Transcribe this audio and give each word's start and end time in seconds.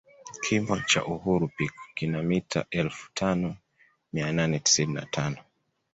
Kimo 0.43 0.75
cha 0.79 1.05
uhuru 1.05 1.47
peak 1.57 1.73
kina 1.95 2.19
mita 2.29 2.59
elfu 2.81 3.05
tano 3.13 3.57
mia 4.13 4.31
nane 4.31 4.59
tisini 4.59 4.93
na 4.93 5.05
tano 5.05 5.37